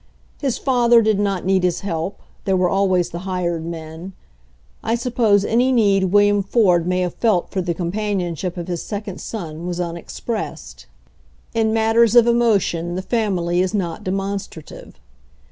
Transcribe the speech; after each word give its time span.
His 0.39 0.57
father 0.57 1.03
did 1.03 1.19
not 1.19 1.45
need 1.45 1.61
his 1.61 1.81
help; 1.81 2.17
there 2.45 2.57
were 2.57 2.71
always 2.71 3.11
the 3.11 3.19
hired 3.19 3.63
men. 3.63 4.13
I 4.81 4.95
suppose 4.95 5.45
any 5.45 5.71
need 5.71 6.05
William 6.05 6.41
Ford 6.41 6.87
may 6.87 7.01
hare 7.01 7.11
felt 7.11 7.51
for 7.51 7.61
the 7.61 7.75
companion 7.75 8.33
ship 8.33 8.57
of 8.57 8.67
his 8.67 8.81
second 8.81 9.21
son 9.21 9.67
was 9.67 9.79
unexpressed. 9.79 10.87
In 11.53 11.71
mat 11.71 11.95
14 11.95 11.99
THE 12.01 12.01
FIRST 12.03 12.13
JOB 12.13 12.17
15 12.17 12.23
ters 12.23 12.27
of 12.27 12.35
emotion 12.35 12.95
the 12.95 13.01
family 13.03 13.61
is 13.61 13.73
not 13.75 14.03
demonstrative. 14.03 14.99